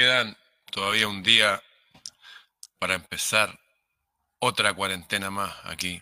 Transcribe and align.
quedan 0.00 0.34
todavía 0.70 1.08
un 1.08 1.22
día 1.22 1.62
para 2.78 2.94
empezar 2.94 3.60
otra 4.38 4.72
cuarentena 4.72 5.30
más 5.30 5.54
aquí. 5.64 6.00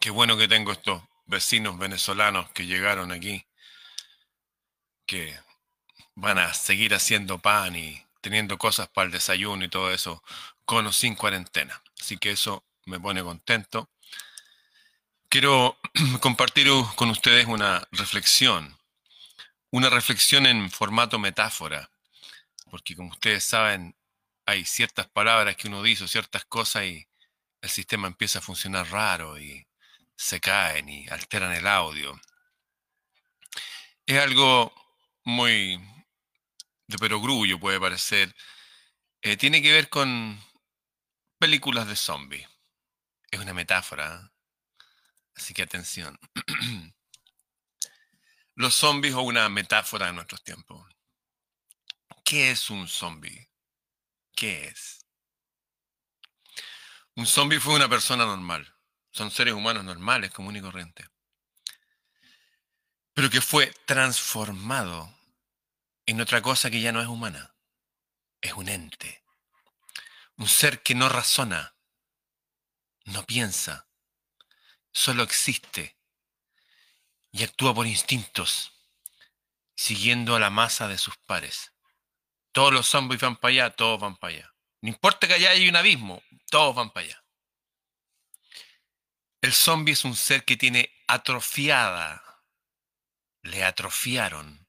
Qué 0.00 0.10
bueno 0.10 0.36
que 0.36 0.48
tengo 0.48 0.72
estos 0.72 1.00
vecinos 1.26 1.78
venezolanos 1.78 2.50
que 2.50 2.66
llegaron 2.66 3.12
aquí, 3.12 3.46
que 5.06 5.38
van 6.16 6.38
a 6.38 6.52
seguir 6.52 6.94
haciendo 6.94 7.38
pan 7.38 7.76
y 7.76 8.04
teniendo 8.20 8.58
cosas 8.58 8.88
para 8.88 9.06
el 9.06 9.12
desayuno 9.12 9.64
y 9.64 9.68
todo 9.68 9.92
eso, 9.92 10.20
con 10.64 10.84
o 10.88 10.92
sin 10.92 11.14
cuarentena. 11.14 11.80
Así 12.00 12.16
que 12.18 12.32
eso 12.32 12.64
me 12.86 12.98
pone 12.98 13.22
contento. 13.22 13.88
Quiero 15.28 15.78
compartir 16.20 16.66
con 16.96 17.08
ustedes 17.10 17.46
una 17.46 17.86
reflexión, 17.92 18.76
una 19.70 19.90
reflexión 19.90 20.44
en 20.46 20.72
formato 20.72 21.20
metáfora, 21.20 21.88
porque 22.70 22.94
como 22.96 23.10
ustedes 23.10 23.44
saben, 23.44 23.96
hay 24.46 24.64
ciertas 24.64 25.08
palabras 25.08 25.56
que 25.56 25.68
uno 25.68 25.82
dice, 25.82 26.06
ciertas 26.08 26.44
cosas 26.44 26.84
y 26.84 27.06
el 27.60 27.70
sistema 27.70 28.06
empieza 28.06 28.38
a 28.38 28.42
funcionar 28.42 28.88
raro 28.90 29.38
y 29.38 29.66
se 30.16 30.40
caen 30.40 30.88
y 30.88 31.08
alteran 31.08 31.52
el 31.52 31.66
audio. 31.66 32.18
Es 34.06 34.20
algo 34.20 34.72
muy 35.24 35.80
de 36.86 36.98
perogrullo, 36.98 37.58
puede 37.58 37.80
parecer. 37.80 38.34
Eh, 39.22 39.36
tiene 39.36 39.60
que 39.60 39.72
ver 39.72 39.88
con 39.88 40.40
películas 41.38 41.88
de 41.88 41.96
zombies. 41.96 42.48
Es 43.30 43.40
una 43.40 43.52
metáfora, 43.52 44.32
así 45.34 45.52
que 45.52 45.62
atención. 45.62 46.18
Los 48.54 48.74
zombies 48.74 49.14
o 49.14 49.22
una 49.22 49.48
metáfora 49.48 50.06
de 50.06 50.12
nuestros 50.12 50.42
tiempos. 50.42 50.95
¿Qué 52.26 52.50
es 52.50 52.70
un 52.70 52.88
zombie? 52.88 53.48
¿Qué 54.34 54.64
es? 54.64 55.06
Un 57.14 57.24
zombie 57.24 57.60
fue 57.60 57.76
una 57.76 57.88
persona 57.88 58.26
normal. 58.26 58.74
Son 59.12 59.30
seres 59.30 59.54
humanos 59.54 59.84
normales, 59.84 60.32
común 60.32 60.56
y 60.56 60.60
corriente. 60.60 61.08
Pero 63.14 63.30
que 63.30 63.40
fue 63.40 63.72
transformado 63.84 65.16
en 66.04 66.20
otra 66.20 66.42
cosa 66.42 66.68
que 66.68 66.80
ya 66.80 66.90
no 66.90 67.00
es 67.00 67.06
humana. 67.06 67.54
Es 68.40 68.54
un 68.54 68.68
ente. 68.68 69.22
Un 70.36 70.48
ser 70.48 70.82
que 70.82 70.96
no 70.96 71.08
razona, 71.08 71.76
no 73.04 73.24
piensa, 73.24 73.88
solo 74.92 75.22
existe 75.22 75.96
y 77.30 77.44
actúa 77.44 77.72
por 77.72 77.86
instintos, 77.86 78.72
siguiendo 79.76 80.34
a 80.34 80.40
la 80.40 80.50
masa 80.50 80.88
de 80.88 80.98
sus 80.98 81.16
pares. 81.18 81.75
Todos 82.56 82.72
los 82.72 82.88
zombies 82.88 83.20
van 83.20 83.36
para 83.36 83.52
allá, 83.52 83.76
todos 83.76 84.00
van 84.00 84.16
para 84.16 84.32
allá. 84.32 84.54
No 84.80 84.88
importa 84.88 85.28
que 85.28 85.34
allá 85.34 85.50
haya 85.50 85.68
un 85.68 85.76
abismo, 85.76 86.22
todos 86.48 86.74
van 86.74 86.90
para 86.90 87.04
allá. 87.04 87.24
El 89.42 89.52
zombie 89.52 89.92
es 89.92 90.06
un 90.06 90.16
ser 90.16 90.46
que 90.46 90.56
tiene 90.56 90.90
atrofiada, 91.06 92.42
le 93.42 93.62
atrofiaron 93.62 94.66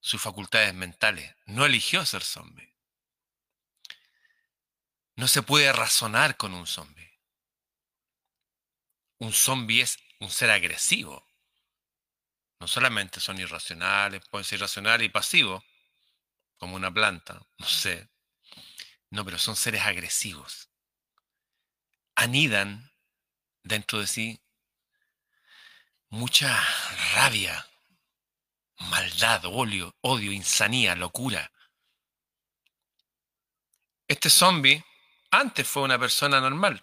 sus 0.00 0.22
facultades 0.22 0.72
mentales. 0.72 1.36
No 1.44 1.66
eligió 1.66 2.06
ser 2.06 2.22
zombie. 2.24 2.74
No 5.16 5.28
se 5.28 5.42
puede 5.42 5.70
razonar 5.70 6.38
con 6.38 6.54
un 6.54 6.66
zombie. 6.66 7.20
Un 9.18 9.34
zombie 9.34 9.82
es 9.82 9.98
un 10.18 10.30
ser 10.30 10.50
agresivo. 10.50 11.28
No 12.58 12.66
solamente 12.66 13.20
son 13.20 13.38
irracionales, 13.38 14.26
pueden 14.30 14.46
ser 14.46 14.60
irracionales 14.60 15.04
y 15.04 15.10
pasivos, 15.10 15.62
como 16.58 16.76
una 16.76 16.92
planta, 16.92 17.40
no 17.56 17.66
sé. 17.66 18.08
No, 19.10 19.24
pero 19.24 19.38
son 19.38 19.56
seres 19.56 19.82
agresivos. 19.82 20.68
Anidan 22.14 22.92
dentro 23.62 24.00
de 24.00 24.06
sí 24.06 24.40
mucha 26.10 26.58
rabia, 27.14 27.66
maldad, 28.78 29.44
odio, 29.44 29.94
odio, 30.00 30.32
insanía, 30.32 30.94
locura. 30.94 31.50
Este 34.06 34.30
zombie 34.30 34.84
antes 35.30 35.66
fue 35.68 35.82
una 35.82 35.98
persona 35.98 36.40
normal 36.40 36.82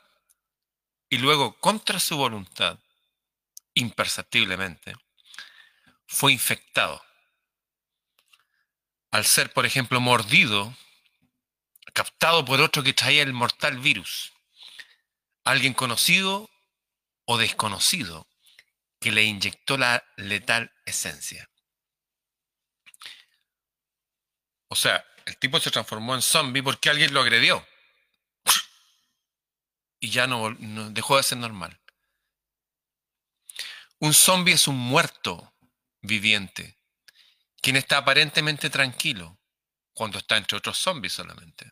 y 1.10 1.18
luego, 1.18 1.60
contra 1.60 2.00
su 2.00 2.18
voluntad, 2.18 2.80
imperceptiblemente, 3.74 4.96
fue 6.08 6.34
infectado. 6.34 7.05
Al 9.16 9.26
ser, 9.26 9.54
por 9.54 9.66
ejemplo, 9.66 10.02
mordido, 10.02 10.76
captado 11.94 12.44
por 12.44 12.60
otro 12.60 12.84
que 12.84 12.92
traía 12.92 13.24
el 13.24 13.32
mortal 13.32 13.80
virus, 13.80 14.34
alguien 15.46 15.74
conocido 15.74 16.50
o 17.24 17.38
desconocido 17.38 18.28
que 19.00 19.14
le 19.14 19.24
inyectó 19.24 19.78
la 19.78 20.04
letal 20.18 20.74
esencia. 20.86 21.50
O 24.68 24.76
sea, 24.76 25.06
el 25.26 25.38
tipo 25.38 25.62
se 25.62 25.72
transformó 25.72 26.14
en 26.14 26.22
zombie 26.22 26.62
porque 26.62 26.90
alguien 26.90 27.14
lo 27.14 27.22
agredió. 27.22 27.66
Y 30.02 30.10
ya 30.10 30.28
no, 30.28 30.54
dejó 30.92 31.16
de 31.16 31.24
ser 31.24 31.38
normal. 31.38 31.80
Un 34.00 34.14
zombie 34.14 34.56
es 34.56 34.68
un 34.68 34.76
muerto 34.78 35.54
viviente, 36.02 36.78
quien 37.66 37.78
está 37.78 37.98
aparentemente 37.98 38.70
tranquilo 38.70 39.40
cuando 39.92 40.20
está 40.20 40.38
entre 40.38 40.56
otros 40.56 40.78
zombies 40.78 41.14
solamente. 41.14 41.72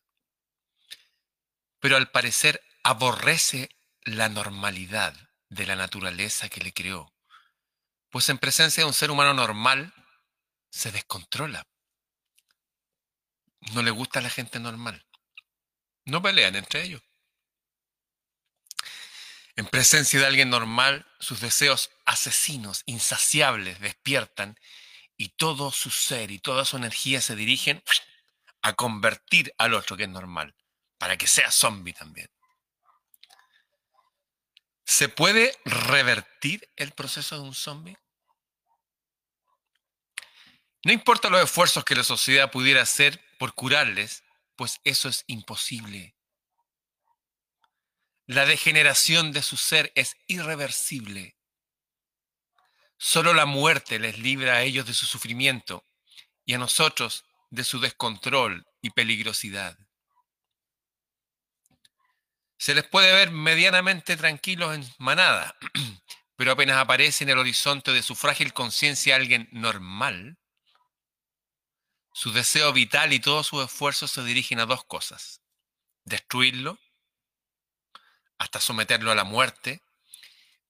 Pero 1.80 1.98
al 1.98 2.10
parecer 2.10 2.64
aborrece 2.82 3.70
la 4.02 4.28
normalidad 4.28 5.14
de 5.50 5.68
la 5.68 5.76
naturaleza 5.76 6.50
que 6.50 6.62
le 6.62 6.74
creó, 6.74 7.14
pues 8.10 8.28
en 8.30 8.40
presencia 8.40 8.82
de 8.82 8.88
un 8.88 8.96
ser 8.96 9.12
humano 9.12 9.36
normal 9.36 9.94
se 10.72 10.92
descontrola. 10.92 11.68
No 13.74 13.84
le 13.84 13.92
gusta 13.92 14.18
a 14.18 14.24
la 14.24 14.32
gente 14.32 14.60
normal. 14.60 15.06
No 16.06 16.24
pelean 16.24 16.56
entre 16.56 16.82
ellos. 16.82 17.04
En 19.56 19.68
presencia 19.68 20.20
de 20.20 20.26
alguien 20.26 20.50
normal, 20.50 21.06
sus 21.20 21.40
deseos 21.40 21.92
asesinos, 22.04 22.82
insaciables, 22.88 23.80
despiertan 23.80 24.58
y 25.18 25.30
todo 25.30 25.72
su 25.72 25.90
ser 25.90 26.32
y 26.32 26.40
toda 26.40 26.66
su 26.66 26.78
energía 26.78 27.22
se 27.22 27.36
dirigen 27.36 27.84
a 28.62 28.74
convertir 28.74 29.54
al 29.58 29.74
otro 29.74 29.98
que 29.98 30.04
es 30.04 30.10
normal, 30.10 30.56
para 30.98 31.18
que 31.18 31.28
sea 31.28 31.52
zombie 31.52 31.94
también. 31.94 32.30
¿Se 34.86 35.10
puede 35.10 35.58
revertir 35.66 36.70
el 36.76 36.92
proceso 36.92 37.36
de 37.36 37.42
un 37.42 37.54
zombie? 37.54 37.98
No 40.86 40.92
importa 40.92 41.30
los 41.30 41.42
esfuerzos 41.42 41.86
que 41.86 41.96
la 41.96 42.04
sociedad 42.04 42.52
pudiera 42.52 42.82
hacer 42.82 43.24
por 43.40 43.54
curarles, 43.54 44.24
pues 44.56 44.82
eso 44.84 45.08
es 45.08 45.24
imposible. 45.28 46.16
La 48.26 48.46
degeneración 48.46 49.32
de 49.32 49.42
su 49.42 49.58
ser 49.58 49.92
es 49.96 50.16
irreversible. 50.28 51.38
Solo 53.06 53.34
la 53.34 53.46
muerte 53.46 54.00
les 54.00 54.18
libra 54.18 54.54
a 54.54 54.62
ellos 54.62 54.86
de 54.86 54.94
su 54.94 55.06
sufrimiento 55.06 55.86
y 56.46 56.54
a 56.54 56.58
nosotros 56.58 57.26
de 57.50 57.66
su 57.66 57.82
descontrol 57.82 58.66
y 58.82 58.92
peligrosidad. 58.92 59.78
Se 62.58 62.74
les 62.74 62.88
puede 62.88 63.12
ver 63.12 63.30
medianamente 63.30 64.16
tranquilos 64.16 64.74
en 64.74 64.90
manada, 65.00 65.54
pero 66.38 66.54
apenas 66.54 66.78
aparece 66.78 67.26
en 67.26 67.32
el 67.32 67.40
horizonte 67.40 67.92
de 67.92 68.02
su 68.02 68.16
frágil 68.16 68.54
conciencia 68.54 69.18
alguien 69.18 69.50
normal, 69.52 70.38
su 72.14 72.32
deseo 72.32 72.72
vital 72.72 73.12
y 73.12 73.20
todos 73.20 73.48
sus 73.48 73.66
esfuerzos 73.66 74.12
se 74.12 74.24
dirigen 74.24 74.62
a 74.62 74.66
dos 74.66 74.86
cosas. 74.86 75.42
Destruirlo, 76.06 76.80
hasta 78.38 78.62
someterlo 78.62 79.12
a 79.12 79.16
la 79.16 79.26
muerte, 79.26 79.84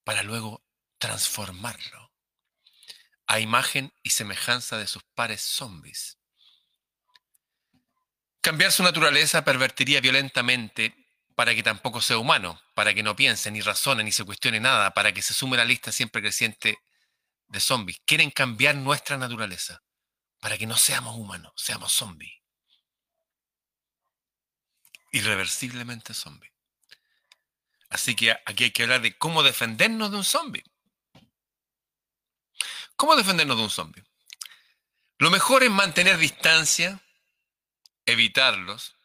para 0.03 0.23
luego 0.23 0.63
transformarlo 0.97 2.12
a 3.33 3.39
imagen 3.39 3.91
y 4.03 4.11
semejanza 4.11 4.77
de 4.77 4.85
sus 4.85 5.01
pares 5.15 5.41
zombies. 5.41 6.19
Cambiar 8.41 8.71
su 8.71 8.83
naturaleza 8.83 9.43
pervertiría 9.43 10.01
violentamente 10.01 10.95
para 11.33 11.55
que 11.55 11.63
tampoco 11.63 11.99
sea 11.99 12.19
humano, 12.19 12.61
para 12.75 12.93
que 12.93 13.01
no 13.01 13.15
piense, 13.15 13.49
ni 13.49 13.61
razone, 13.61 14.03
ni 14.03 14.11
se 14.11 14.23
cuestione 14.23 14.59
nada, 14.59 14.93
para 14.93 15.13
que 15.13 15.23
se 15.23 15.33
sume 15.33 15.55
a 15.55 15.61
la 15.61 15.65
lista 15.65 15.91
siempre 15.91 16.21
creciente 16.21 16.77
de 17.47 17.59
zombies. 17.59 17.99
Quieren 18.05 18.29
cambiar 18.29 18.75
nuestra 18.75 19.17
naturaleza, 19.17 19.81
para 20.39 20.55
que 20.55 20.67
no 20.67 20.77
seamos 20.77 21.15
humanos, 21.15 21.53
seamos 21.55 21.91
zombies. 21.91 22.39
Irreversiblemente 25.11 26.13
zombies. 26.13 26.53
Así 27.89 28.15
que 28.15 28.37
aquí 28.45 28.65
hay 28.65 28.71
que 28.71 28.83
hablar 28.83 29.01
de 29.01 29.17
cómo 29.17 29.41
defendernos 29.41 30.11
de 30.11 30.17
un 30.17 30.23
zombie. 30.23 30.63
¿Cómo 33.03 33.17
defendernos 33.17 33.57
de 33.57 33.63
un 33.63 33.69
zombie? 33.69 34.01
Lo 35.17 35.29
mejor 35.29 35.61
es 35.61 35.69
mantener 35.69 36.17
distancia, 36.17 37.01
evitarlos 38.05 38.95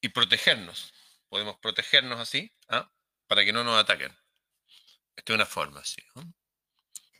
y 0.00 0.08
protegernos. 0.08 0.92
Podemos 1.28 1.56
protegernos 1.60 2.18
así, 2.18 2.52
¿ah? 2.68 2.90
para 3.28 3.44
que 3.44 3.52
no 3.52 3.62
nos 3.62 3.78
ataquen. 3.78 4.10
Esta 5.14 5.32
es 5.32 5.36
una 5.36 5.46
forma, 5.46 5.84
sí. 5.84 6.02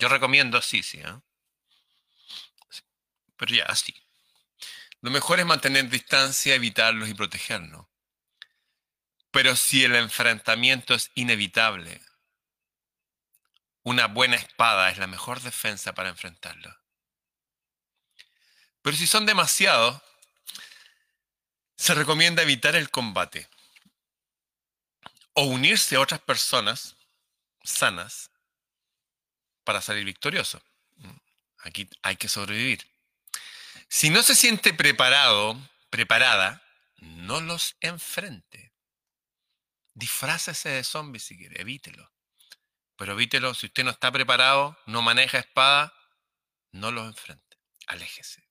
Yo 0.00 0.08
recomiendo 0.08 0.58
así, 0.58 0.82
sí. 0.82 1.00
¿ah? 1.04 1.22
Pero 3.36 3.54
ya, 3.54 3.66
así. 3.66 3.94
Lo 5.00 5.12
mejor 5.12 5.38
es 5.38 5.46
mantener 5.46 5.88
distancia, 5.88 6.56
evitarlos 6.56 7.08
y 7.08 7.14
protegernos. 7.14 7.86
Pero 9.30 9.54
si 9.54 9.84
el 9.84 9.94
enfrentamiento 9.94 10.94
es 10.94 11.12
inevitable, 11.14 12.00
una 13.88 14.06
buena 14.06 14.36
espada 14.36 14.90
es 14.90 14.98
la 14.98 15.06
mejor 15.06 15.40
defensa 15.40 15.94
para 15.94 16.10
enfrentarlo. 16.10 16.76
Pero 18.82 18.96
si 18.96 19.06
son 19.06 19.26
demasiados, 19.26 20.00
se 21.76 21.94
recomienda 21.94 22.42
evitar 22.42 22.76
el 22.76 22.90
combate 22.90 23.48
o 25.32 25.44
unirse 25.44 25.96
a 25.96 26.00
otras 26.00 26.20
personas 26.20 26.96
sanas 27.62 28.30
para 29.64 29.80
salir 29.80 30.04
victorioso. 30.04 30.62
Aquí 31.58 31.88
hay 32.02 32.16
que 32.16 32.28
sobrevivir. 32.28 32.86
Si 33.88 34.10
no 34.10 34.22
se 34.22 34.34
siente 34.34 34.74
preparado, 34.74 35.58
preparada, 35.90 36.62
no 36.98 37.40
los 37.40 37.76
enfrente. 37.80 38.72
Disfrácese 39.94 40.68
de 40.68 40.84
zombie 40.84 41.20
si 41.20 41.36
quiere, 41.36 41.60
evítelo. 41.60 42.10
Pero 42.98 43.12
evítelo, 43.12 43.54
si 43.54 43.66
usted 43.66 43.84
no 43.84 43.92
está 43.92 44.10
preparado, 44.10 44.76
no 44.86 45.02
maneja 45.02 45.38
espada, 45.38 45.94
no 46.72 46.90
los 46.90 47.06
enfrente. 47.06 47.56
Aléjese. 47.86 48.42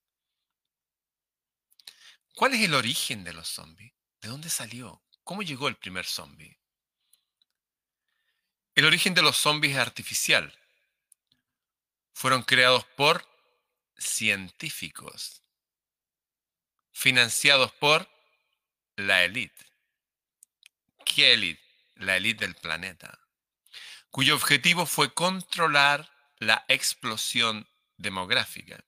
¿Cuál 2.34 2.54
es 2.54 2.62
el 2.62 2.74
origen 2.74 3.26
de 3.26 3.34
los 3.34 3.50
zombies? 3.50 3.94
¿De 4.22 4.30
dónde 4.30 4.50
salió? 4.50 5.04
¿Cómo 5.26 5.42
llegó 5.42 5.68
el 5.68 5.76
primer 5.76 6.06
zombie? 6.06 6.58
El 8.74 8.86
origen 8.86 9.14
de 9.14 9.22
los 9.22 9.36
zombies 9.36 9.74
es 9.74 9.80
artificial. 9.80 10.58
Fueron 12.14 12.42
creados 12.42 12.86
por 12.96 13.28
científicos, 13.98 15.44
financiados 16.94 17.74
por 17.74 18.10
la 18.96 19.26
élite. 19.26 19.66
¿Qué 21.04 21.34
élite? 21.34 21.62
La 21.96 22.16
élite 22.16 22.46
del 22.46 22.56
planeta 22.56 23.27
cuyo 24.18 24.34
objetivo 24.34 24.88
fue 24.88 25.14
controlar 25.14 26.12
la 26.40 26.66
explosión 26.70 27.70
demográfica. 27.98 28.84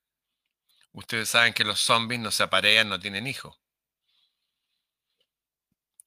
Ustedes 0.92 1.30
saben 1.30 1.54
que 1.54 1.64
los 1.64 1.80
zombies 1.80 2.20
no 2.20 2.32
se 2.32 2.42
aparean, 2.42 2.90
no 2.90 3.00
tienen 3.00 3.28
hijos. 3.28 3.56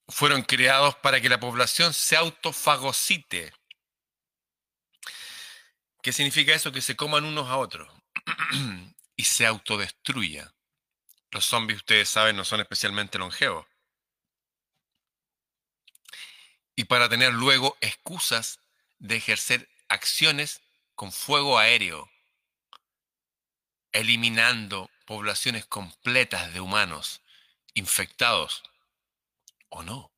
Fueron 0.09 0.41
creados 0.41 0.97
para 0.97 1.21
que 1.21 1.29
la 1.29 1.39
población 1.39 1.93
se 1.93 2.17
autofagocite. 2.17 3.53
¿Qué 6.01 6.11
significa 6.11 6.53
eso? 6.53 6.73
Que 6.73 6.81
se 6.81 6.97
coman 6.97 7.23
unos 7.23 7.47
a 7.47 7.55
otros 7.55 7.89
y 9.15 9.23
se 9.23 9.45
autodestruya. 9.45 10.53
Los 11.31 11.45
zombies, 11.45 11.77
ustedes 11.77 12.09
saben, 12.09 12.35
no 12.35 12.43
son 12.43 12.59
especialmente 12.59 13.17
longevos. 13.17 13.65
Y 16.75 16.83
para 16.83 17.07
tener 17.07 17.31
luego 17.33 17.77
excusas 17.79 18.59
de 19.03 19.17
ejercer 19.17 19.69
acciones 19.89 20.61
con 20.95 21.11
fuego 21.11 21.59
aéreo, 21.59 22.09
eliminando 23.91 24.89
poblaciones 25.05 25.65
completas 25.65 26.53
de 26.53 26.61
humanos 26.61 27.21
infectados 27.73 28.63
o 29.67 29.83
no. 29.83 30.11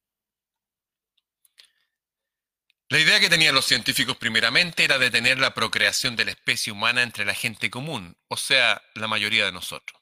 La 2.89 2.99
idea 2.99 3.19
que 3.19 3.29
tenían 3.29 3.55
los 3.55 3.65
científicos 3.65 4.17
primeramente 4.17 4.83
era 4.83 4.99
detener 4.99 5.39
la 5.39 5.55
procreación 5.55 6.15
de 6.15 6.25
la 6.25 6.31
especie 6.31 6.71
humana 6.71 7.01
entre 7.01 7.25
la 7.25 7.33
gente 7.33 7.71
común, 7.71 8.15
o 8.27 8.37
sea, 8.37 8.83
la 8.93 9.07
mayoría 9.07 9.45
de 9.45 9.51
nosotros. 9.51 9.99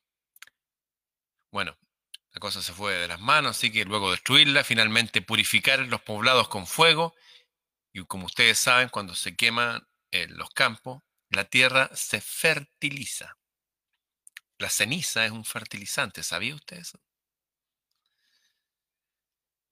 Bueno, 1.51 1.77
la 2.33 2.39
cosa 2.41 2.61
se 2.61 2.73
fue 2.73 2.95
de 2.95 3.07
las 3.07 3.21
manos, 3.21 3.55
así 3.55 3.71
que 3.71 3.85
luego 3.85 4.11
destruirla, 4.11 4.65
finalmente 4.65 5.21
purificar 5.21 5.79
los 5.79 6.01
poblados 6.01 6.49
con 6.49 6.67
fuego 6.67 7.15
y 7.93 8.03
como 8.05 8.25
ustedes 8.25 8.57
saben, 8.57 8.89
cuando 8.89 9.13
se 9.13 9.35
queman 9.35 9.87
eh, 10.11 10.27
los 10.27 10.49
campos, 10.49 11.03
la 11.29 11.45
tierra 11.45 11.89
se 11.93 12.19
fertiliza. 12.19 13.37
La 14.57 14.69
ceniza 14.69 15.25
es 15.25 15.31
un 15.31 15.45
fertilizante, 15.45 16.23
¿sabía 16.23 16.55
usted 16.55 16.77
eso? 16.77 16.99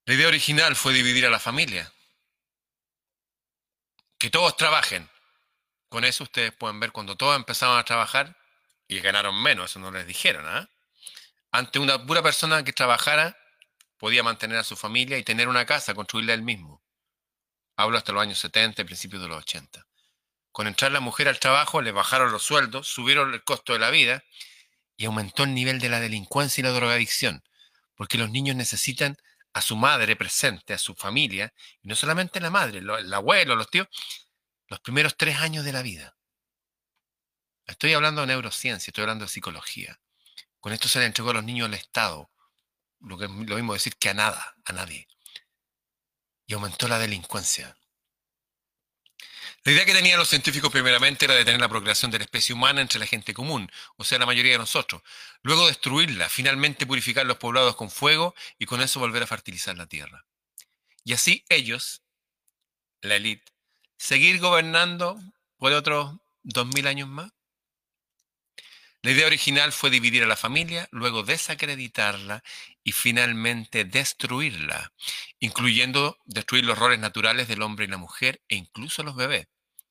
La 0.05 0.13
idea 0.13 0.27
original 0.27 0.75
fue 0.75 0.93
dividir 0.93 1.25
a 1.25 1.29
la 1.29 1.39
familia. 1.39 1.91
Que 4.17 4.29
todos 4.29 4.55
trabajen. 4.55 5.09
Con 5.89 6.05
eso 6.05 6.23
ustedes 6.23 6.53
pueden 6.53 6.79
ver 6.79 6.91
cuando 6.91 7.15
todos 7.15 7.35
empezaron 7.35 7.77
a 7.77 7.85
trabajar 7.85 8.37
y 8.87 8.99
ganaron 8.99 9.41
menos, 9.41 9.71
eso 9.71 9.79
no 9.79 9.91
les 9.91 10.05
dijeron. 10.05 10.45
¿ah? 10.47 10.69
Ante 11.51 11.79
una 11.79 12.05
pura 12.05 12.21
persona 12.21 12.63
que 12.63 12.73
trabajara, 12.73 13.37
podía 13.97 14.23
mantener 14.23 14.57
a 14.57 14.63
su 14.63 14.75
familia 14.75 15.17
y 15.17 15.23
tener 15.23 15.47
una 15.47 15.65
casa, 15.65 15.93
construirla 15.93 16.33
él 16.33 16.43
mismo. 16.43 16.80
Hablo 17.81 17.97
hasta 17.97 18.11
los 18.11 18.21
años 18.21 18.37
70, 18.37 18.85
principios 18.85 19.23
de 19.23 19.27
los 19.27 19.39
80. 19.39 19.87
Con 20.51 20.67
entrar 20.67 20.91
la 20.91 20.99
mujer 20.99 21.27
al 21.27 21.39
trabajo, 21.39 21.81
le 21.81 21.91
bajaron 21.91 22.31
los 22.31 22.43
sueldos, 22.43 22.87
subieron 22.87 23.33
el 23.33 23.43
costo 23.43 23.73
de 23.73 23.79
la 23.79 23.89
vida 23.89 24.23
y 24.97 25.05
aumentó 25.05 25.45
el 25.45 25.55
nivel 25.55 25.79
de 25.79 25.89
la 25.89 25.99
delincuencia 25.99 26.61
y 26.61 26.63
la 26.63 26.73
drogadicción, 26.73 27.43
porque 27.95 28.19
los 28.19 28.29
niños 28.29 28.55
necesitan 28.55 29.17
a 29.53 29.63
su 29.63 29.75
madre 29.75 30.15
presente, 30.15 30.75
a 30.75 30.77
su 30.77 30.93
familia, 30.93 31.55
y 31.81 31.87
no 31.87 31.95
solamente 31.95 32.39
la 32.39 32.51
madre, 32.51 32.79
el 32.79 33.13
abuelo, 33.13 33.55
los 33.55 33.71
tíos, 33.71 33.87
los 34.67 34.79
primeros 34.81 35.17
tres 35.17 35.39
años 35.39 35.65
de 35.65 35.73
la 35.73 35.81
vida. 35.81 36.15
Estoy 37.65 37.93
hablando 37.93 38.21
de 38.21 38.27
neurociencia, 38.27 38.91
estoy 38.91 39.01
hablando 39.01 39.25
de 39.25 39.29
psicología. 39.29 39.99
Con 40.59 40.71
esto 40.71 40.87
se 40.87 40.99
le 40.99 41.05
entregó 41.05 41.31
a 41.31 41.33
los 41.33 41.43
niños 41.43 41.65
al 41.65 41.73
Estado, 41.73 42.29
lo 42.99 43.17
que 43.17 43.27
lo 43.27 43.55
mismo 43.55 43.73
decir 43.73 43.95
que 43.95 44.09
a 44.09 44.13
nada, 44.13 44.55
a 44.65 44.71
nadie 44.71 45.07
y 46.51 46.53
aumentó 46.53 46.89
la 46.89 46.99
delincuencia. 46.99 47.77
La 49.63 49.71
idea 49.71 49.85
que 49.85 49.93
tenían 49.93 50.19
los 50.19 50.27
científicos 50.27 50.69
primeramente 50.69 51.23
era 51.23 51.33
detener 51.33 51.61
la 51.61 51.69
procreación 51.69 52.11
de 52.11 52.17
la 52.17 52.25
especie 52.25 52.53
humana 52.53 52.81
entre 52.81 52.99
la 52.99 53.05
gente 53.05 53.33
común, 53.33 53.71
o 53.95 54.03
sea, 54.03 54.19
la 54.19 54.25
mayoría 54.25 54.53
de 54.53 54.57
nosotros. 54.57 55.01
Luego 55.43 55.67
destruirla, 55.67 56.27
finalmente 56.27 56.85
purificar 56.85 57.25
los 57.25 57.37
poblados 57.37 57.77
con 57.77 57.89
fuego 57.89 58.35
y 58.59 58.65
con 58.65 58.81
eso 58.81 58.99
volver 58.99 59.23
a 59.23 59.27
fertilizar 59.27 59.77
la 59.77 59.87
tierra. 59.87 60.25
Y 61.05 61.13
así 61.13 61.45
ellos, 61.47 62.01
la 63.01 63.15
élite, 63.15 63.49
seguir 63.97 64.39
gobernando 64.39 65.21
por 65.57 65.71
otros 65.71 66.17
dos 66.43 66.67
mil 66.67 66.85
años 66.85 67.07
más. 67.07 67.31
La 69.03 69.11
idea 69.11 69.25
original 69.25 69.71
fue 69.71 69.89
dividir 69.89 70.21
a 70.23 70.27
la 70.27 70.35
familia, 70.35 70.87
luego 70.91 71.23
desacreditarla 71.23 72.43
y 72.83 72.91
finalmente 72.91 73.83
destruirla, 73.83 74.93
incluyendo 75.39 76.19
destruir 76.25 76.65
los 76.65 76.77
roles 76.77 76.99
naturales 76.99 77.47
del 77.47 77.63
hombre 77.63 77.85
y 77.85 77.87
la 77.87 77.97
mujer 77.97 78.43
e 78.47 78.55
incluso 78.55 79.01
los 79.01 79.15
bebés. 79.15 79.47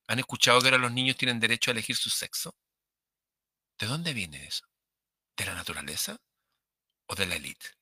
¿Han 0.06 0.20
escuchado 0.20 0.60
que 0.60 0.68
ahora 0.68 0.78
los 0.78 0.92
niños 0.92 1.16
tienen 1.16 1.40
derecho 1.40 1.70
a 1.70 1.72
elegir 1.72 1.96
su 1.96 2.08
sexo? 2.08 2.54
¿De 3.80 3.86
dónde 3.88 4.14
viene 4.14 4.46
eso? 4.46 4.66
¿De 5.36 5.44
la 5.44 5.54
naturaleza 5.54 6.20
o 7.06 7.16
de 7.16 7.26
la 7.26 7.34
élite? 7.34 7.79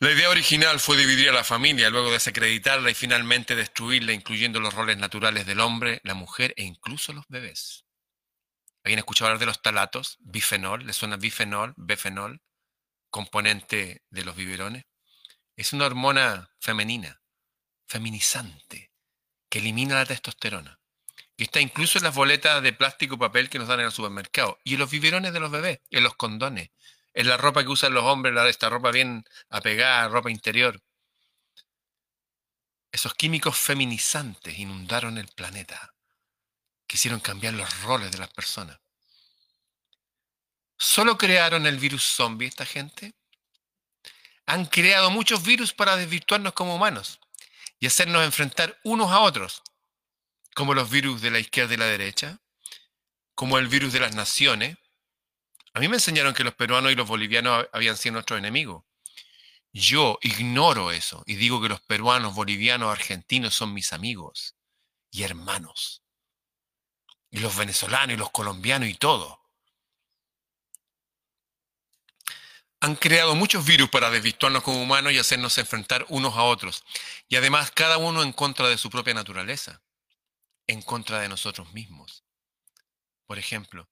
La 0.00 0.10
idea 0.10 0.28
original 0.28 0.80
fue 0.80 0.96
dividir 0.96 1.28
a 1.28 1.32
la 1.32 1.44
familia, 1.44 1.88
luego 1.88 2.10
desacreditarla 2.10 2.90
y 2.90 2.94
finalmente 2.94 3.54
destruirla, 3.54 4.12
incluyendo 4.12 4.58
los 4.58 4.74
roles 4.74 4.96
naturales 4.98 5.46
del 5.46 5.60
hombre, 5.60 6.00
la 6.02 6.14
mujer 6.14 6.52
e 6.56 6.64
incluso 6.64 7.12
los 7.12 7.24
bebés. 7.28 7.84
¿Alguien 8.82 8.98
escuchado 8.98 9.28
hablar 9.28 9.38
de 9.38 9.46
los 9.46 9.62
talatos? 9.62 10.18
Bifenol, 10.18 10.84
¿le 10.84 10.92
suena 10.92 11.16
bifenol, 11.16 11.74
bifenol, 11.76 12.42
componente 13.08 14.02
de 14.10 14.24
los 14.24 14.34
biberones? 14.34 14.84
Es 15.56 15.72
una 15.72 15.86
hormona 15.86 16.50
femenina, 16.58 17.22
feminizante, 17.86 18.90
que 19.48 19.60
elimina 19.60 19.94
la 19.94 20.06
testosterona. 20.06 20.80
Y 21.36 21.44
está 21.44 21.60
incluso 21.60 21.98
en 21.98 22.04
las 22.04 22.16
boletas 22.16 22.60
de 22.64 22.72
plástico 22.72 23.14
y 23.14 23.18
papel 23.18 23.48
que 23.48 23.60
nos 23.60 23.68
dan 23.68 23.78
en 23.78 23.86
el 23.86 23.92
supermercado. 23.92 24.58
Y 24.64 24.74
en 24.74 24.80
los 24.80 24.90
biberones 24.90 25.32
de 25.32 25.40
los 25.40 25.52
bebés, 25.52 25.80
en 25.90 26.02
los 26.02 26.16
condones 26.16 26.70
es 27.14 27.26
la 27.26 27.36
ropa 27.36 27.62
que 27.62 27.70
usan 27.70 27.94
los 27.94 28.02
hombres, 28.04 28.34
esta 28.48 28.68
ropa 28.68 28.90
bien 28.90 29.24
apegada, 29.48 30.08
ropa 30.08 30.30
interior. 30.30 30.82
Esos 32.90 33.14
químicos 33.14 33.56
feminizantes 33.56 34.58
inundaron 34.58 35.16
el 35.18 35.28
planeta. 35.28 35.94
Quisieron 36.86 37.20
cambiar 37.20 37.54
los 37.54 37.82
roles 37.82 38.10
de 38.10 38.18
las 38.18 38.32
personas. 38.32 38.78
¿Solo 40.76 41.16
crearon 41.16 41.66
el 41.66 41.78
virus 41.78 42.02
zombie 42.04 42.48
esta 42.48 42.66
gente? 42.66 43.14
Han 44.46 44.66
creado 44.66 45.10
muchos 45.10 45.42
virus 45.42 45.72
para 45.72 45.96
desvirtuarnos 45.96 46.52
como 46.52 46.74
humanos 46.74 47.20
y 47.78 47.86
hacernos 47.86 48.24
enfrentar 48.24 48.78
unos 48.82 49.10
a 49.10 49.20
otros, 49.20 49.62
como 50.54 50.74
los 50.74 50.90
virus 50.90 51.22
de 51.22 51.30
la 51.30 51.38
izquierda 51.38 51.74
y 51.74 51.78
la 51.78 51.86
derecha, 51.86 52.40
como 53.34 53.58
el 53.58 53.68
virus 53.68 53.92
de 53.92 54.00
las 54.00 54.14
naciones, 54.14 54.76
a 55.74 55.80
mí 55.80 55.88
me 55.88 55.96
enseñaron 55.96 56.34
que 56.34 56.44
los 56.44 56.54
peruanos 56.54 56.92
y 56.92 56.94
los 56.94 57.08
bolivianos 57.08 57.66
habían 57.72 57.96
sido 57.96 58.14
nuestros 58.14 58.38
enemigos. 58.38 58.84
Yo 59.72 60.20
ignoro 60.22 60.92
eso 60.92 61.24
y 61.26 61.34
digo 61.34 61.60
que 61.60 61.68
los 61.68 61.80
peruanos, 61.80 62.36
bolivianos, 62.36 62.92
argentinos 62.92 63.54
son 63.54 63.74
mis 63.74 63.92
amigos 63.92 64.54
y 65.10 65.24
hermanos. 65.24 66.04
Y 67.28 67.40
los 67.40 67.56
venezolanos 67.56 68.14
y 68.14 68.16
los 68.16 68.30
colombianos 68.30 68.88
y 68.88 68.94
todo. 68.94 69.40
Han 72.78 72.94
creado 72.94 73.34
muchos 73.34 73.64
virus 73.64 73.88
para 73.90 74.10
desvirtuarnos 74.10 74.62
como 74.62 74.80
humanos 74.80 75.12
y 75.12 75.18
hacernos 75.18 75.58
enfrentar 75.58 76.06
unos 76.08 76.36
a 76.36 76.44
otros. 76.44 76.84
Y 77.28 77.34
además 77.34 77.72
cada 77.72 77.98
uno 77.98 78.22
en 78.22 78.32
contra 78.32 78.68
de 78.68 78.78
su 78.78 78.90
propia 78.90 79.14
naturaleza, 79.14 79.82
en 80.68 80.82
contra 80.82 81.18
de 81.18 81.28
nosotros 81.28 81.72
mismos. 81.72 82.22
Por 83.26 83.40
ejemplo, 83.40 83.88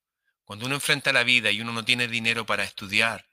cuando 0.52 0.66
uno 0.66 0.74
enfrenta 0.74 1.14
la 1.14 1.24
vida 1.24 1.50
y 1.50 1.62
uno 1.62 1.72
no 1.72 1.82
tiene 1.82 2.08
dinero 2.08 2.44
para 2.44 2.62
estudiar, 2.62 3.24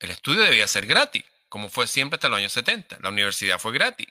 el 0.00 0.10
estudio 0.10 0.42
debía 0.42 0.66
ser 0.66 0.84
gratis 0.84 1.24
como 1.48 1.68
fue 1.68 1.86
siempre 1.86 2.16
hasta 2.16 2.28
los 2.28 2.38
años 2.38 2.50
70. 2.50 2.98
La 3.02 3.10
universidad 3.10 3.60
fue 3.60 3.72
gratis. 3.72 4.08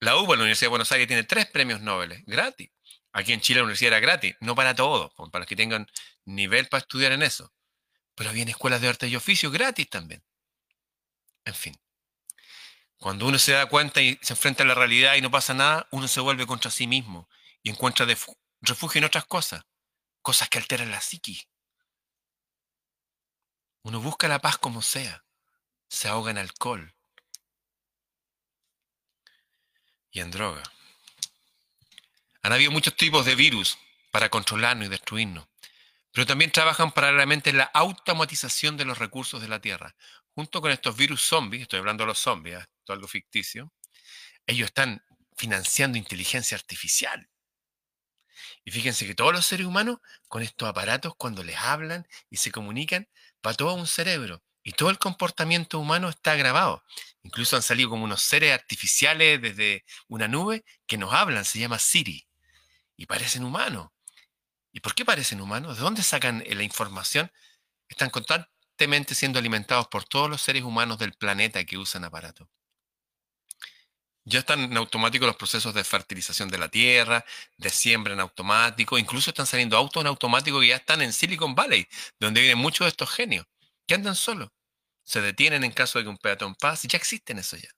La 0.00 0.16
UBA, 0.18 0.36
la 0.36 0.42
Universidad 0.42 0.66
de 0.66 0.68
Buenos 0.68 0.92
Aires, 0.92 1.08
tiene 1.08 1.24
tres 1.24 1.46
premios 1.46 1.80
Nobel, 1.80 2.22
gratis. 2.26 2.68
Aquí 3.14 3.32
en 3.32 3.40
Chile 3.40 3.60
la 3.60 3.62
universidad 3.62 3.94
era 3.94 4.00
gratis, 4.00 4.36
no 4.40 4.54
para 4.54 4.74
todos, 4.74 5.10
para 5.14 5.38
los 5.38 5.46
que 5.46 5.56
tengan 5.56 5.86
nivel 6.26 6.68
para 6.68 6.82
estudiar 6.82 7.12
en 7.12 7.22
eso. 7.22 7.54
Pero 8.14 8.28
había 8.28 8.44
escuelas 8.44 8.82
de 8.82 8.88
arte 8.88 9.08
y 9.08 9.16
oficio 9.16 9.50
gratis 9.50 9.88
también. 9.88 10.22
En 11.46 11.54
fin. 11.54 11.74
Cuando 12.98 13.24
uno 13.24 13.38
se 13.38 13.52
da 13.52 13.64
cuenta 13.64 14.02
y 14.02 14.18
se 14.20 14.34
enfrenta 14.34 14.62
a 14.62 14.66
la 14.66 14.74
realidad 14.74 15.14
y 15.14 15.22
no 15.22 15.30
pasa 15.30 15.54
nada, 15.54 15.88
uno 15.90 16.06
se 16.06 16.20
vuelve 16.20 16.46
contra 16.46 16.70
sí 16.70 16.86
mismo 16.86 17.30
y 17.62 17.70
encuentra 17.70 18.04
refugio 18.60 18.98
en 18.98 19.04
otras 19.04 19.24
cosas, 19.24 19.64
cosas 20.22 20.48
que 20.48 20.58
alteran 20.58 20.90
la 20.90 21.00
psiquis. 21.00 21.48
Uno 23.82 24.00
busca 24.00 24.28
la 24.28 24.40
paz 24.40 24.58
como 24.58 24.82
sea 24.82 25.24
se 25.88 26.08
ahoga 26.08 26.30
en 26.30 26.38
alcohol 26.38 26.94
y 30.10 30.20
en 30.20 30.30
droga. 30.30 30.62
Han 32.42 32.52
habido 32.52 32.70
muchos 32.70 32.96
tipos 32.96 33.24
de 33.24 33.34
virus 33.34 33.78
para 34.10 34.28
controlarnos 34.28 34.86
y 34.86 34.90
destruirnos, 34.90 35.48
pero 36.12 36.26
también 36.26 36.52
trabajan 36.52 36.92
paralelamente 36.92 37.50
en 37.50 37.58
la 37.58 37.64
automatización 37.64 38.76
de 38.76 38.84
los 38.84 38.98
recursos 38.98 39.40
de 39.40 39.48
la 39.48 39.60
Tierra. 39.60 39.94
Junto 40.34 40.60
con 40.60 40.70
estos 40.70 40.96
virus 40.96 41.22
zombies, 41.22 41.62
estoy 41.62 41.80
hablando 41.80 42.04
de 42.04 42.08
los 42.08 42.18
zombies, 42.18 42.58
¿eh? 42.58 42.60
esto 42.60 42.92
es 42.92 42.96
algo 42.96 43.08
ficticio, 43.08 43.72
ellos 44.46 44.66
están 44.66 45.04
financiando 45.36 45.98
inteligencia 45.98 46.56
artificial. 46.56 47.28
Y 48.68 48.70
fíjense 48.70 49.06
que 49.06 49.14
todos 49.14 49.32
los 49.32 49.46
seres 49.46 49.66
humanos, 49.66 49.96
con 50.28 50.42
estos 50.42 50.68
aparatos, 50.68 51.14
cuando 51.16 51.42
les 51.42 51.56
hablan 51.56 52.06
y 52.28 52.36
se 52.36 52.52
comunican, 52.52 53.08
va 53.44 53.54
todo 53.54 53.72
un 53.72 53.86
cerebro. 53.86 54.42
Y 54.62 54.72
todo 54.72 54.90
el 54.90 54.98
comportamiento 54.98 55.78
humano 55.78 56.10
está 56.10 56.36
grabado. 56.36 56.84
Incluso 57.22 57.56
han 57.56 57.62
salido 57.62 57.88
como 57.88 58.04
unos 58.04 58.20
seres 58.20 58.52
artificiales 58.52 59.40
desde 59.40 59.86
una 60.06 60.28
nube 60.28 60.66
que 60.86 60.98
nos 60.98 61.14
hablan, 61.14 61.46
se 61.46 61.58
llama 61.58 61.78
Siri. 61.78 62.28
Y 62.94 63.06
parecen 63.06 63.42
humanos. 63.42 63.88
¿Y 64.70 64.80
por 64.80 64.94
qué 64.94 65.06
parecen 65.06 65.40
humanos? 65.40 65.78
¿De 65.78 65.82
dónde 65.82 66.02
sacan 66.02 66.42
eh, 66.44 66.54
la 66.54 66.62
información? 66.62 67.32
Están 67.88 68.10
constantemente 68.10 69.14
siendo 69.14 69.38
alimentados 69.38 69.88
por 69.88 70.04
todos 70.04 70.28
los 70.28 70.42
seres 70.42 70.62
humanos 70.62 70.98
del 70.98 71.14
planeta 71.14 71.64
que 71.64 71.78
usan 71.78 72.04
aparatos. 72.04 72.48
Ya 74.28 74.40
están 74.40 74.60
en 74.60 74.76
automático 74.76 75.26
los 75.26 75.36
procesos 75.36 75.74
de 75.74 75.84
fertilización 75.84 76.48
de 76.48 76.58
la 76.58 76.68
tierra, 76.68 77.24
de 77.56 77.70
siembra 77.70 78.12
en 78.12 78.20
automático, 78.20 78.98
incluso 78.98 79.30
están 79.30 79.46
saliendo 79.46 79.76
autos 79.76 80.02
en 80.02 80.06
automático 80.06 80.60
que 80.60 80.68
ya 80.68 80.76
están 80.76 81.02
en 81.02 81.12
Silicon 81.12 81.54
Valley, 81.54 81.88
donde 82.20 82.40
vienen 82.40 82.58
muchos 82.58 82.84
de 82.84 82.90
estos 82.90 83.10
genios, 83.10 83.46
que 83.86 83.94
andan 83.94 84.14
solos 84.14 84.50
se 85.08 85.22
detienen 85.22 85.64
en 85.64 85.72
caso 85.72 85.98
de 85.98 86.04
que 86.04 86.10
un 86.10 86.18
peatón 86.18 86.54
pase. 86.54 86.86
Ya 86.86 86.98
existen 86.98 87.38
eso 87.38 87.56
ya. 87.56 87.70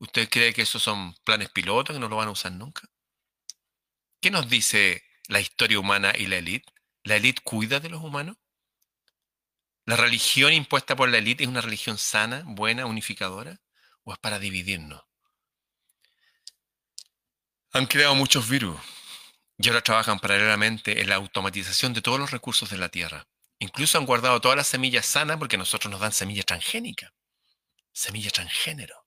¿Usted 0.00 0.28
cree 0.28 0.52
que 0.52 0.62
esos 0.62 0.82
son 0.82 1.14
planes 1.22 1.48
pilotos 1.50 1.94
que 1.94 2.00
no 2.00 2.08
lo 2.08 2.16
van 2.16 2.26
a 2.26 2.32
usar 2.32 2.50
nunca? 2.50 2.88
¿Qué 4.20 4.32
nos 4.32 4.48
dice 4.48 5.04
la 5.28 5.38
historia 5.38 5.78
humana 5.78 6.12
y 6.18 6.26
la 6.26 6.38
élite? 6.38 6.72
¿La 7.04 7.14
élite 7.14 7.40
cuida 7.44 7.78
de 7.78 7.88
los 7.88 8.02
humanos? 8.02 8.36
¿La 9.86 9.94
religión 9.94 10.52
impuesta 10.52 10.96
por 10.96 11.08
la 11.08 11.18
élite 11.18 11.44
es 11.44 11.48
una 11.48 11.60
religión 11.60 11.98
sana, 11.98 12.42
buena, 12.44 12.86
unificadora? 12.86 13.60
¿O 14.02 14.12
es 14.12 14.18
para 14.18 14.40
dividirnos? 14.40 15.04
Han 17.76 17.86
creado 17.86 18.14
muchos 18.14 18.48
virus 18.48 18.80
y 19.58 19.66
ahora 19.66 19.82
trabajan 19.82 20.20
paralelamente 20.20 21.00
en 21.00 21.08
la 21.08 21.16
automatización 21.16 21.92
de 21.92 22.02
todos 22.02 22.20
los 22.20 22.30
recursos 22.30 22.70
de 22.70 22.78
la 22.78 22.88
Tierra. 22.88 23.26
Incluso 23.58 23.98
han 23.98 24.06
guardado 24.06 24.40
todas 24.40 24.56
las 24.56 24.68
semillas 24.68 25.06
sanas 25.06 25.38
porque 25.38 25.58
nosotros 25.58 25.90
nos 25.90 26.00
dan 26.00 26.12
semilla 26.12 26.44
transgénica, 26.44 27.12
semilla 27.92 28.30
transgénero, 28.30 29.04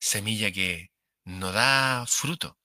semilla 0.00 0.50
que 0.50 0.90
no 1.22 1.52
da 1.52 2.04
fruto. 2.08 2.58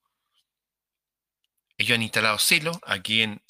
Ellos 1.78 1.94
han 1.94 2.02
instalado 2.02 2.40
silos, 2.40 2.80
aquí 2.84 3.22
en, 3.22 3.44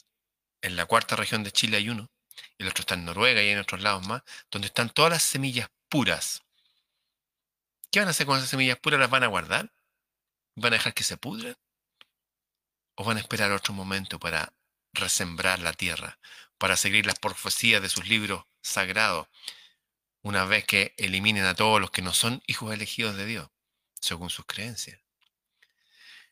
en 0.61 0.75
la 0.75 0.85
cuarta 0.85 1.15
región 1.15 1.45
de 1.45 1.53
Chile 1.53 1.77
hay 1.77 1.87
uno, 1.87 2.11
el 2.57 2.67
otro 2.67 2.81
está 2.81 2.95
en 2.95 3.05
Noruega 3.05 3.41
y 3.41 3.51
en 3.51 3.59
otros 3.59 3.81
lados 3.81 4.05
más, 4.05 4.21
donde 4.51 4.67
están 4.67 4.89
todas 4.89 5.11
las 5.11 5.23
semillas 5.23 5.69
puras. 5.87 6.43
¿Qué 7.89 7.99
van 7.99 8.09
a 8.09 8.11
hacer 8.11 8.25
con 8.25 8.37
esas 8.37 8.49
semillas 8.49 8.77
puras? 8.79 8.99
¿Las 8.99 9.09
van 9.09 9.23
a 9.23 9.27
guardar? 9.27 9.71
¿Van 10.55 10.73
a 10.73 10.75
dejar 10.75 10.93
que 10.93 11.05
se 11.05 11.15
pudran? 11.15 11.55
¿O 12.99 13.03
van 13.03 13.17
a 13.17 13.21
esperar 13.21 13.51
otro 13.51 13.73
momento 13.73 14.19
para 14.19 14.53
resembrar 14.93 15.59
la 15.59 15.73
tierra? 15.73 16.19
para 16.59 16.75
seguir 16.75 17.07
las 17.07 17.17
profecías 17.17 17.81
de 17.81 17.89
sus 17.89 18.07
libros 18.07 18.43
sagrados, 18.61 19.27
una 20.21 20.45
vez 20.45 20.65
que 20.65 20.93
eliminen 20.97 21.45
a 21.45 21.55
todos 21.55 21.81
los 21.81 21.89
que 21.89 22.03
no 22.03 22.13
son 22.13 22.43
hijos 22.45 22.71
elegidos 22.73 23.15
de 23.15 23.25
Dios, 23.25 23.49
según 23.99 24.29
sus 24.29 24.45
creencias. 24.45 24.99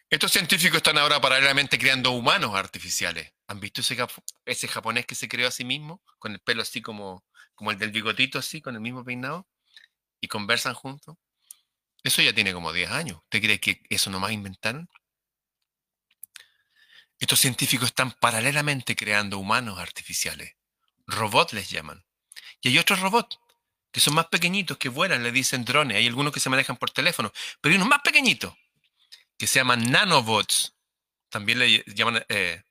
Estos 0.09 0.31
científicos 0.31 0.77
están 0.77 0.97
ahora 0.97 1.19
paralelamente 1.19 1.79
creando 1.79 2.11
humanos 2.11 2.55
artificiales. 2.55 3.33
¿Han 3.47 3.59
visto 3.59 3.81
ese, 4.45 4.67
japonés 4.67 5.05
que 5.05 5.15
se 5.15 5.27
creó 5.27 5.47
a 5.47 5.51
sí 5.51 5.63
mismo, 5.63 6.01
con 6.19 6.33
el 6.33 6.39
pelo 6.39 6.61
así 6.61 6.81
como, 6.81 7.25
como 7.55 7.71
el 7.71 7.77
del 7.77 7.91
bigotito, 7.91 8.37
así, 8.37 8.61
con 8.61 8.75
el 8.75 8.81
mismo 8.81 9.03
peinado? 9.03 9.47
Y 10.21 10.27
conversan 10.27 10.73
juntos. 10.73 11.17
Eso 12.03 12.21
ya 12.21 12.33
tiene 12.33 12.53
como 12.53 12.71
10 12.71 12.91
años. 12.91 13.19
¿Usted 13.23 13.41
cree 13.41 13.59
que 13.59 13.81
eso 13.89 14.09
nomás 14.09 14.31
inventaron? 14.31 14.89
Estos 17.19 17.39
científicos 17.39 17.87
están 17.87 18.11
paralelamente 18.11 18.95
creando 18.95 19.39
humanos 19.39 19.79
artificiales. 19.79 20.55
Robots 21.07 21.53
les 21.53 21.69
llaman. 21.69 22.05
Y 22.61 22.69
hay 22.69 22.77
otros 22.77 22.99
robots 22.99 23.39
que 23.91 23.99
son 23.99 24.13
más 24.13 24.27
pequeñitos, 24.27 24.77
que 24.77 24.89
vuelan, 24.89 25.23
le 25.23 25.31
dicen 25.31 25.65
drones. 25.65 25.97
Hay 25.97 26.05
algunos 26.05 26.33
que 26.33 26.39
se 26.39 26.49
manejan 26.49 26.77
por 26.77 26.91
teléfono, 26.91 27.31
pero 27.61 27.71
hay 27.71 27.77
unos 27.77 27.89
más 27.89 28.01
pequeñitos 28.03 28.53
que 29.37 29.47
se 29.47 29.59
llaman 29.59 29.89
nanobots. 29.89 30.75
También 31.29 31.59
le 31.59 31.83
llaman 31.87 32.23
eh, 32.29 32.61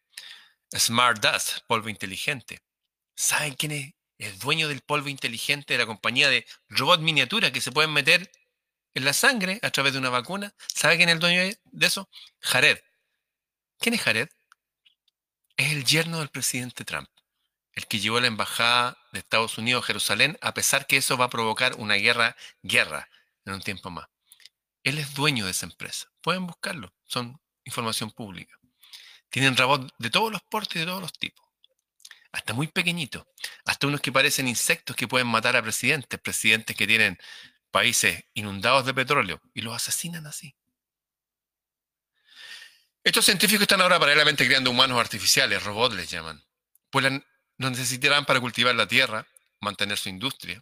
Smart 0.77 1.21
Dust, 1.21 1.61
polvo 1.67 1.89
inteligente. 1.89 2.61
¿Saben 3.15 3.55
quién 3.55 3.73
es 3.73 3.95
el 4.19 4.39
dueño 4.39 4.69
del 4.69 4.83
polvo 4.83 5.09
inteligente 5.09 5.75
de 5.75 5.79
la 5.79 5.87
compañía 5.87 6.29
de 6.29 6.47
robot 6.69 7.01
miniatura 7.01 7.53
que 7.53 7.61
se 7.61 7.73
pueden 7.73 7.93
meter 7.93 8.31
en 8.95 9.05
la 9.05 9.13
sangre 9.13 9.59
a 9.63 9.71
través 9.71 9.93
de 9.93 9.99
una 9.99 10.11
vacuna? 10.11 10.55
¿Sabe 10.75 10.97
quién 10.97 11.09
es 11.09 11.15
el 11.15 11.21
dueño 11.21 11.41
de 11.65 11.87
eso? 11.87 12.09
Jared. 12.41 12.79
¿Quién 13.79 13.95
es 13.95 14.03
Jared? 14.03 14.29
Es 15.57 15.73
el 15.73 15.85
yerno 15.85 16.19
del 16.19 16.29
presidente 16.29 16.85
Trump, 16.85 17.09
el 17.73 17.87
que 17.87 17.99
llevó 17.99 18.21
la 18.21 18.27
embajada 18.27 18.99
de 19.13 19.21
Estados 19.21 19.59
Unidos 19.59 19.85
a 19.85 19.87
Jerusalén, 19.87 20.39
a 20.41 20.55
pesar 20.55 20.87
que 20.87 20.97
eso 20.97 21.17
va 21.17 21.27
a 21.27 21.31
provocar 21.31 21.75
una 21.77 21.95
guerra, 21.95 22.37
guerra 22.63 23.09
en 23.45 23.55
un 23.55 23.63
tiempo 23.63 23.91
más. 23.91 24.07
Él 24.83 24.99
es 24.99 25.15
dueño 25.15 25.45
de 25.45 25.51
esa 25.51 25.67
empresa. 25.67 26.07
Pueden 26.21 26.47
buscarlo, 26.47 26.93
son 27.05 27.41
información 27.65 28.11
pública. 28.11 28.57
Tienen 29.31 29.57
robots 29.57 29.93
de 29.99 30.11
todos 30.11 30.31
los 30.31 30.43
portes 30.43 30.77
y 30.77 30.79
de 30.81 30.87
todos 30.87 31.01
los 31.01 31.13
tipos. 31.13 31.45
Hasta 32.33 32.53
muy 32.53 32.69
pequeñitos. 32.69 33.25
Hasta 33.65 33.87
unos 33.87 34.01
que 34.01 34.13
parecen 34.13 34.47
insectos 34.47 34.95
que 34.95 35.09
pueden 35.09 35.27
matar 35.27 35.57
a 35.57 35.63
presidentes, 35.63 36.21
presidentes 36.21 36.77
que 36.77 36.87
tienen 36.87 37.19
países 37.71 38.25
inundados 38.35 38.87
de 38.87 38.95
petróleo 38.95 39.41
y 39.55 39.63
los 39.63 39.75
asesinan 39.75 40.27
así. 40.27 40.55
Estos 43.07 43.25
científicos 43.25 43.63
están 43.63 43.81
ahora 43.81 44.01
paralelamente 44.01 44.45
creando 44.45 44.73
humanos 44.73 44.99
artificiales, 44.99 45.63
robots 45.63 45.95
les 45.95 46.11
llaman, 46.11 46.45
pues 46.91 47.05
los 47.05 47.71
necesitarán 47.71 48.25
para 48.25 48.41
cultivar 48.41 48.75
la 48.75 48.89
tierra, 48.89 49.25
mantener 49.61 49.97
su 49.97 50.09
industria. 50.09 50.61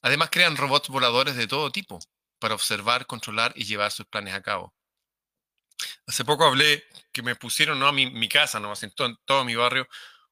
Además 0.00 0.28
crean 0.30 0.56
robots 0.56 0.88
voladores 0.88 1.34
de 1.34 1.48
todo 1.48 1.72
tipo 1.72 1.98
para 2.38 2.54
observar, 2.54 3.06
controlar 3.06 3.52
y 3.56 3.64
llevar 3.64 3.90
sus 3.90 4.06
planes 4.06 4.34
a 4.34 4.40
cabo. 4.40 4.72
Hace 6.06 6.24
poco 6.24 6.44
hablé 6.44 6.84
que 7.10 7.24
me 7.24 7.34
pusieron 7.34 7.80
¿no? 7.80 7.88
a 7.88 7.92
mi, 7.92 8.28
casa, 8.28 8.60
¿no? 8.60 8.72
en 8.80 9.16
todo, 9.24 9.44
mi 9.44 9.56
barrio, 9.56 9.88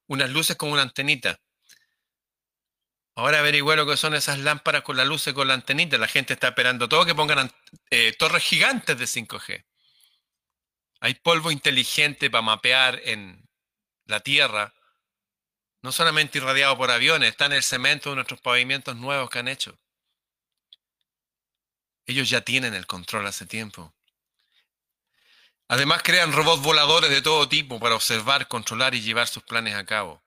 unas 0.06 0.30
luces 0.30 0.54
con 0.54 0.70
una 0.70 0.82
antenita. 0.82 1.40
Ahora 3.16 3.40
averigüe 3.40 3.74
lo 3.74 3.84
que 3.84 3.96
son 3.96 4.14
esas 4.14 4.38
lámparas 4.38 4.82
con 4.82 4.96
la 4.96 5.04
luz 5.04 5.26
y 5.26 5.32
con 5.32 5.48
la 5.48 5.54
antenita. 5.54 5.98
La 5.98 6.06
gente 6.06 6.34
está 6.34 6.46
esperando 6.46 6.88
todo 6.88 7.04
que 7.04 7.16
pongan 7.16 7.50
eh, 7.90 8.14
torres 8.16 8.44
gigantes 8.44 8.96
de 8.96 9.06
5G. 9.06 9.64
Hay 11.00 11.14
polvo 11.14 11.50
inteligente 11.50 12.30
para 12.30 12.42
mapear 12.42 13.00
en 13.04 13.48
la 14.06 14.20
tierra, 14.20 14.74
no 15.82 15.92
solamente 15.92 16.38
irradiado 16.38 16.76
por 16.76 16.90
aviones, 16.90 17.30
está 17.30 17.46
en 17.46 17.52
el 17.52 17.62
cemento 17.62 18.10
de 18.10 18.16
nuestros 18.16 18.40
pavimentos 18.40 18.96
nuevos 18.96 19.30
que 19.30 19.38
han 19.38 19.48
hecho. 19.48 19.78
Ellos 22.06 22.28
ya 22.28 22.40
tienen 22.40 22.74
el 22.74 22.86
control 22.86 23.26
hace 23.26 23.46
tiempo. 23.46 23.94
Además 25.68 26.02
crean 26.02 26.32
robots 26.32 26.62
voladores 26.62 27.10
de 27.10 27.22
todo 27.22 27.48
tipo 27.48 27.78
para 27.78 27.94
observar, 27.94 28.48
controlar 28.48 28.94
y 28.94 29.02
llevar 29.02 29.28
sus 29.28 29.42
planes 29.42 29.74
a 29.74 29.84
cabo. 29.84 30.22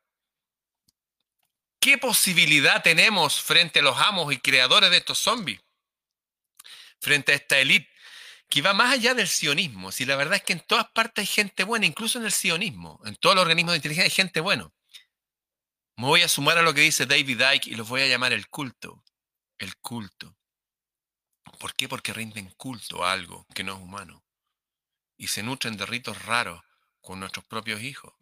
¿Qué 1.80 1.98
posibilidad 1.98 2.84
tenemos 2.84 3.42
frente 3.42 3.80
a 3.80 3.82
los 3.82 3.98
amos 3.98 4.32
y 4.32 4.38
creadores 4.38 4.92
de 4.92 4.98
estos 4.98 5.18
zombies? 5.18 5.60
Frente 7.00 7.32
a 7.32 7.36
esta 7.36 7.58
élite 7.58 7.91
que 8.52 8.62
va 8.62 8.74
más 8.74 8.92
allá 8.92 9.14
del 9.14 9.30
sionismo. 9.30 9.94
Si 9.94 10.06
la 10.06 10.18
verdad 10.18 10.36
es 10.36 10.44
que 10.44 10.52
en 10.52 10.60
todas 10.60 10.86
partes 10.92 11.24
hay 11.24 11.26
gente 11.26 11.64
buena, 11.64 11.86
incluso 11.86 12.20
en 12.20 12.26
el 12.26 12.34
sionismo, 12.34 13.00
en 13.06 13.16
todos 13.16 13.34
los 13.34 13.44
organismos 13.44 13.72
de 13.72 13.78
inteligencia 13.78 14.04
hay 14.04 14.16
gente 14.16 14.42
buena. 14.42 14.70
Me 15.96 16.06
voy 16.06 16.22
a 16.22 16.28
sumar 16.28 16.58
a 16.58 16.62
lo 16.62 16.74
que 16.74 16.82
dice 16.82 17.06
David 17.06 17.42
Icke 17.54 17.68
y 17.68 17.76
los 17.76 17.88
voy 17.88 18.02
a 18.02 18.08
llamar 18.08 18.34
el 18.34 18.50
culto. 18.50 19.06
El 19.58 19.78
culto. 19.78 20.38
¿Por 21.60 21.74
qué? 21.76 21.88
Porque 21.88 22.12
rinden 22.12 22.50
culto 22.58 23.06
a 23.06 23.14
algo 23.14 23.48
que 23.56 23.64
no 23.64 23.74
es 23.74 23.80
humano. 23.80 24.22
Y 25.16 25.28
se 25.28 25.44
nutren 25.44 25.78
de 25.78 25.86
ritos 25.86 26.26
raros 26.26 26.62
con 27.00 27.22
nuestros 27.22 27.46
propios 27.46 27.82
hijos. 27.82 28.14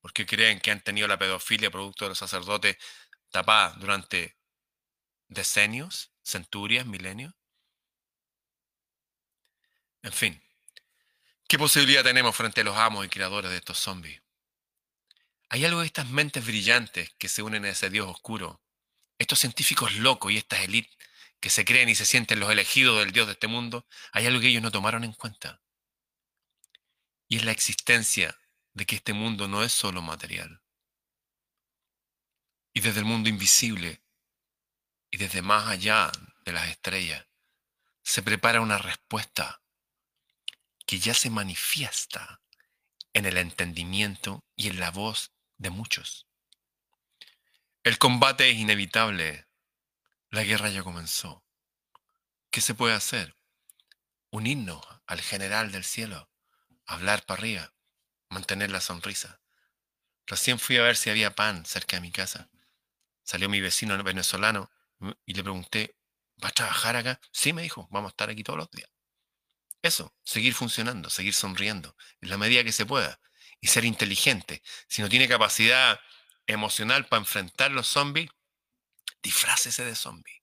Porque 0.00 0.26
creen 0.26 0.58
que 0.58 0.72
han 0.72 0.82
tenido 0.82 1.06
la 1.06 1.18
pedofilia 1.18 1.70
producto 1.70 2.04
de 2.04 2.10
los 2.10 2.18
sacerdotes 2.18 2.78
tapada 3.30 3.76
durante 3.78 4.36
decenios, 5.28 6.10
centurias, 6.24 6.84
milenios. 6.84 7.34
En 10.02 10.12
fin, 10.12 10.42
¿qué 11.46 11.58
posibilidad 11.58 12.02
tenemos 12.02 12.34
frente 12.34 12.62
a 12.62 12.64
los 12.64 12.76
amos 12.76 13.04
y 13.04 13.08
creadores 13.08 13.50
de 13.50 13.58
estos 13.58 13.78
zombies? 13.78 14.22
Hay 15.50 15.64
algo 15.64 15.80
de 15.80 15.86
estas 15.86 16.08
mentes 16.08 16.46
brillantes 16.46 17.10
que 17.18 17.28
se 17.28 17.42
unen 17.42 17.64
a 17.64 17.70
ese 17.70 17.90
Dios 17.90 18.08
oscuro, 18.08 18.62
estos 19.18 19.40
científicos 19.40 19.94
locos 19.96 20.32
y 20.32 20.38
estas 20.38 20.60
élites 20.60 20.96
que 21.40 21.50
se 21.50 21.64
creen 21.64 21.88
y 21.88 21.94
se 21.94 22.04
sienten 22.04 22.40
los 22.40 22.50
elegidos 22.50 22.98
del 22.98 23.12
Dios 23.12 23.26
de 23.26 23.32
este 23.32 23.46
mundo, 23.46 23.86
hay 24.12 24.26
algo 24.26 24.40
que 24.40 24.48
ellos 24.48 24.62
no 24.62 24.70
tomaron 24.70 25.04
en 25.04 25.12
cuenta. 25.12 25.60
Y 27.28 27.36
es 27.36 27.44
la 27.44 27.52
existencia 27.52 28.38
de 28.72 28.86
que 28.86 28.96
este 28.96 29.12
mundo 29.12 29.48
no 29.48 29.62
es 29.62 29.72
solo 29.72 30.02
material. 30.02 30.62
Y 32.72 32.80
desde 32.80 33.00
el 33.00 33.06
mundo 33.06 33.28
invisible 33.28 34.02
y 35.10 35.16
desde 35.16 35.42
más 35.42 35.68
allá 35.68 36.12
de 36.44 36.52
las 36.52 36.68
estrellas 36.68 37.26
se 38.02 38.22
prepara 38.22 38.60
una 38.60 38.78
respuesta 38.78 39.59
que 40.90 40.98
ya 40.98 41.14
se 41.14 41.30
manifiesta 41.30 42.42
en 43.12 43.24
el 43.24 43.36
entendimiento 43.36 44.44
y 44.56 44.66
en 44.66 44.80
la 44.80 44.90
voz 44.90 45.30
de 45.56 45.70
muchos. 45.70 46.26
El 47.84 47.96
combate 47.96 48.50
es 48.50 48.56
inevitable. 48.56 49.46
La 50.30 50.42
guerra 50.42 50.68
ya 50.68 50.82
comenzó. 50.82 51.44
¿Qué 52.50 52.60
se 52.60 52.74
puede 52.74 52.96
hacer? 52.96 53.36
Unirnos 54.30 54.84
al 55.06 55.20
general 55.20 55.70
del 55.70 55.84
cielo, 55.84 56.28
hablar 56.86 57.24
para 57.24 57.38
arriba, 57.38 57.72
mantener 58.28 58.72
la 58.72 58.80
sonrisa. 58.80 59.40
Recién 60.26 60.58
fui 60.58 60.76
a 60.78 60.82
ver 60.82 60.96
si 60.96 61.08
había 61.08 61.36
pan 61.36 61.64
cerca 61.66 61.98
de 61.98 62.00
mi 62.00 62.10
casa. 62.10 62.50
Salió 63.22 63.48
mi 63.48 63.60
vecino 63.60 63.96
venezolano 64.02 64.72
y 65.24 65.34
le 65.34 65.44
pregunté, 65.44 65.94
¿vas 66.38 66.50
a 66.50 66.54
trabajar 66.54 66.96
acá? 66.96 67.20
Sí, 67.30 67.52
me 67.52 67.62
dijo, 67.62 67.86
vamos 67.92 68.08
a 68.08 68.14
estar 68.14 68.28
aquí 68.28 68.42
todos 68.42 68.58
los 68.58 68.70
días. 68.72 68.90
Eso, 69.82 70.14
seguir 70.24 70.54
funcionando, 70.54 71.08
seguir 71.10 71.34
sonriendo, 71.34 71.96
en 72.20 72.30
la 72.30 72.36
medida 72.36 72.64
que 72.64 72.72
se 72.72 72.86
pueda. 72.86 73.20
Y 73.62 73.66
ser 73.66 73.84
inteligente. 73.84 74.62
Si 74.88 75.02
no 75.02 75.08
tiene 75.08 75.28
capacidad 75.28 76.00
emocional 76.46 77.06
para 77.06 77.20
enfrentar 77.20 77.70
los 77.70 77.88
zombies, 77.88 78.30
disfrácese 79.22 79.84
de 79.84 79.94
zombie. 79.94 80.42